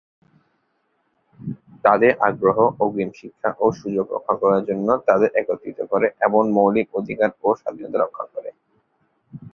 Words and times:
তাদের 1.85 2.11
আগ্রহ, 2.27 2.57
অগ্রিম 2.79 3.11
শিক্ষা 3.19 3.49
ও 3.59 3.65
সুযোগ 3.79 4.05
রক্ষা 4.11 4.35
করার 4.41 4.61
জন্য 4.69 4.87
তাদের 5.07 5.29
একত্রিত 5.35 5.79
করে 5.91 6.07
এবং 6.21 6.41
মৌলিক 6.57 6.87
অধিকার 6.99 7.29
ও 7.43 7.49
স্বাধীনতা 7.61 7.97
রক্ষা 7.99 8.25
করে। 8.33 8.49